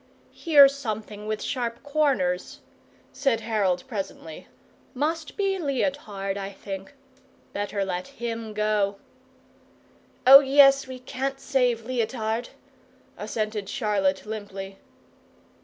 [0.31, 2.61] "Here's something with sharp corners,"
[3.13, 4.47] said Harold, presently.
[4.95, 6.95] "Must be Leotard, I think.
[7.53, 8.95] Better let HIM go."
[10.25, 12.49] "Oh, yes, we can't save Leotard,"
[13.15, 14.79] assented Charlotte, limply.